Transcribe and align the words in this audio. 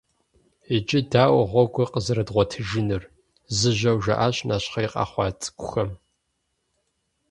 «Иджы 0.75 0.99
дауэ 1.11 1.43
гъуэгур 1.51 1.89
къызэрыдгъуэтыжынур?»- 1.93 3.03
зыжьэу 3.57 3.97
жаӀащ 4.03 4.37
нэщхъей 4.47 4.87
къэхъуа 4.93 5.27
цӀыкӀухэм. 5.41 5.89